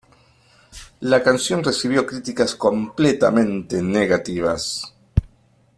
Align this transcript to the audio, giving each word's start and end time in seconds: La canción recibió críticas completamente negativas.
La 1.01 1.21
canción 1.21 1.63
recibió 1.63 2.07
críticas 2.07 2.55
completamente 2.55 3.83
negativas. 3.83 4.95